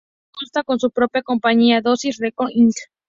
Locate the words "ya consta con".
0.31-0.79